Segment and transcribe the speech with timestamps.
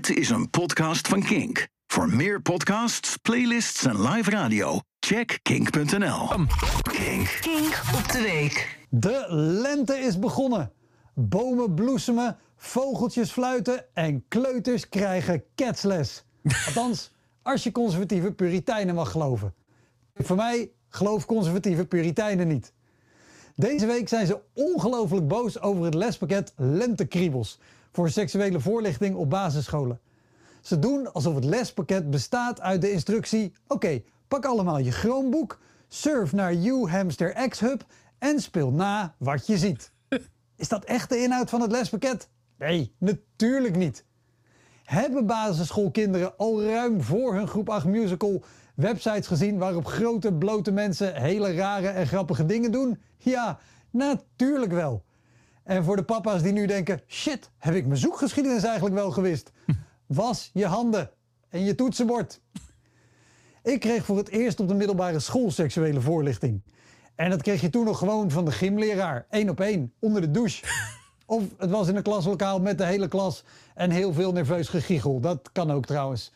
[0.00, 1.68] Dit is een podcast van Kink.
[1.86, 6.28] Voor meer podcasts, playlists en live radio, check kink.nl.
[6.82, 7.38] Kink.
[7.40, 8.78] Kink op de week.
[8.90, 9.26] De
[9.62, 10.72] lente is begonnen.
[11.14, 16.24] Bomen bloesemen, vogeltjes fluiten en kleuters krijgen ketsles.
[16.66, 17.12] Althans,
[17.42, 19.54] als je conservatieve puriteinen mag geloven.
[20.14, 22.72] Voor mij, geloof conservatieve puriteinen niet.
[23.56, 27.58] Deze week zijn ze ongelooflijk boos over het lespakket Lentekriebels
[27.92, 30.00] voor seksuele voorlichting op basisscholen.
[30.60, 36.32] Ze doen alsof het lespakket bestaat uit de instructie: oké, pak allemaal je Chromebook, surf
[36.32, 37.84] naar UHamster X-Hub
[38.18, 39.92] en speel na wat je ziet.
[40.56, 42.28] Is dat echt de inhoud van het lespakket?
[42.58, 44.04] Nee, natuurlijk niet.
[44.90, 48.42] Hebben basisschoolkinderen al ruim voor hun groep 8 musical
[48.74, 52.98] websites gezien waarop grote blote mensen hele rare en grappige dingen doen?
[53.18, 53.58] Ja,
[53.90, 55.04] natuurlijk wel.
[55.62, 59.52] En voor de papa's die nu denken: shit, heb ik mijn zoekgeschiedenis eigenlijk wel gewist?
[60.06, 61.10] Was je handen
[61.48, 62.40] en je toetsenbord.
[63.62, 66.62] Ik kreeg voor het eerst op de middelbare school seksuele voorlichting.
[67.14, 70.30] En dat kreeg je toen nog gewoon van de gymleraar, één op één, onder de
[70.30, 70.64] douche.
[71.30, 75.20] Of het was in een klaslokaal met de hele klas en heel veel nerveus gegiegel.
[75.20, 76.32] Dat kan ook trouwens.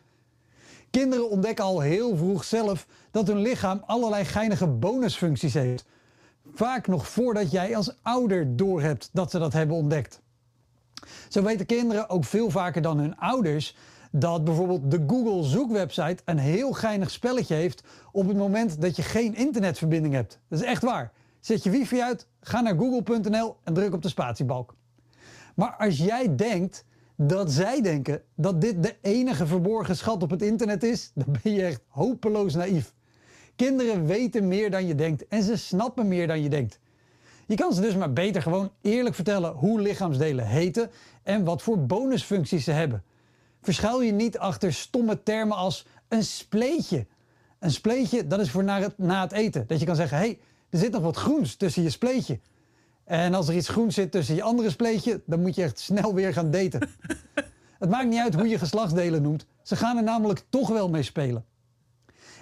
[0.90, 5.84] Kinderen ontdekken al heel vroeg zelf dat hun lichaam allerlei geinige bonusfuncties heeft.
[6.52, 10.20] Vaak nog voordat jij als ouder doorhebt dat ze dat hebben ontdekt.
[11.28, 13.76] Zo weten kinderen ook veel vaker dan hun ouders
[14.10, 19.02] dat bijvoorbeeld de Google zoekwebsite een heel geinig spelletje heeft op het moment dat je
[19.02, 20.38] geen internetverbinding hebt.
[20.48, 21.12] Dat is echt waar.
[21.40, 24.74] Zet je wifi uit, ga naar google.nl en druk op de spatiebalk.
[25.54, 26.84] Maar als jij denkt
[27.16, 31.52] dat zij denken dat dit de enige verborgen schat op het internet is, dan ben
[31.52, 32.94] je echt hopeloos naïef.
[33.56, 36.80] Kinderen weten meer dan je denkt en ze snappen meer dan je denkt.
[37.46, 40.90] Je kan ze dus maar beter gewoon eerlijk vertellen hoe lichaamsdelen heten
[41.22, 43.02] en wat voor bonusfuncties ze hebben.
[43.62, 47.06] Verschuil je niet achter stomme termen als een spleetje.
[47.58, 49.64] Een spleetje, dat is voor na het, na het eten.
[49.66, 50.38] Dat je kan zeggen, hé, hey,
[50.70, 52.40] er zit nog wat groens tussen je spleetje.
[53.04, 56.14] En als er iets groens zit tussen je andere spleetje, dan moet je echt snel
[56.14, 56.88] weer gaan daten.
[57.78, 59.46] het maakt niet uit hoe je geslachtsdelen noemt.
[59.62, 61.44] Ze gaan er namelijk toch wel mee spelen.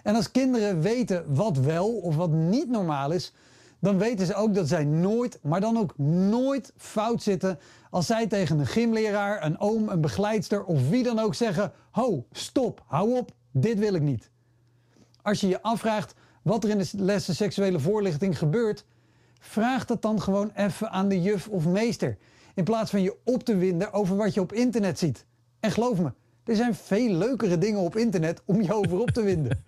[0.02, 3.32] En als kinderen weten wat wel of wat niet normaal is,
[3.78, 7.58] dan weten ze ook dat zij nooit, maar dan ook nooit fout zitten
[7.90, 12.26] als zij tegen een gymleraar, een oom, een begeleidster of wie dan ook zeggen: Ho,
[12.30, 14.30] stop, hou op, dit wil ik niet.
[15.22, 18.84] Als je je afvraagt wat er in de lessen seksuele voorlichting gebeurt,
[19.42, 22.16] vraag dat dan gewoon even aan de juf of meester.
[22.54, 25.26] In plaats van je op te winden over wat je op internet ziet.
[25.60, 26.12] En geloof me,
[26.44, 29.64] er zijn veel leukere dingen op internet om je over op te winden.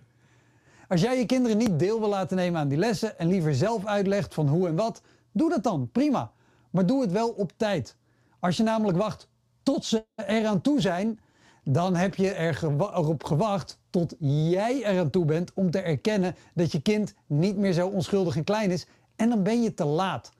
[0.87, 3.85] Als jij je kinderen niet deel wil laten nemen aan die lessen en liever zelf
[3.85, 6.31] uitlegt van hoe en wat, doe dat dan, prima.
[6.69, 7.95] Maar doe het wel op tijd.
[8.39, 9.27] Als je namelijk wacht
[9.63, 11.19] tot ze eraan toe zijn,
[11.63, 16.81] dan heb je erop gewacht tot jij eraan toe bent om te erkennen dat je
[16.81, 20.31] kind niet meer zo onschuldig en klein is en dan ben je te laat.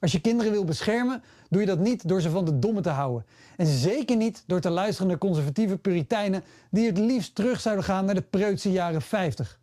[0.00, 2.88] Als je kinderen wil beschermen, doe je dat niet door ze van de domme te
[2.88, 3.26] houden.
[3.56, 8.04] En zeker niet door te luisteren naar conservatieve puriteinen die het liefst terug zouden gaan
[8.04, 9.58] naar de preutse jaren 50.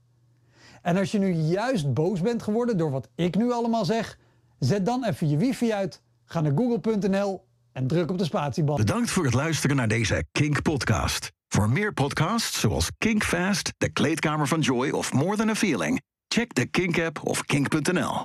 [0.82, 4.18] En als je nu juist boos bent geworden door wat ik nu allemaal zeg,
[4.60, 8.76] zet dan even je wifi uit, ga naar google.nl en druk op de spatiebal.
[8.76, 11.32] Bedankt voor het luisteren naar deze Kink-podcast.
[11.48, 16.02] Voor meer podcasts zoals Kink Fast, De Kleedkamer van Joy of More Than a Feeling,
[16.28, 18.14] check de Kink-app of kink.nl.